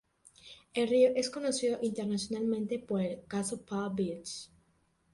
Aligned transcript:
El 0.73 0.87
río 0.89 1.11
es 1.15 1.29
conocido 1.29 1.77
internacionalmente 1.83 2.79
por 2.79 3.01
el 3.03 3.23
Caso 3.27 3.61
Palm 3.63 3.95
Beach. 3.95 4.49